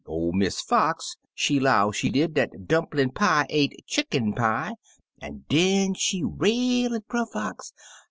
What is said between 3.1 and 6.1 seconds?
pie ain't chicken pie, an' den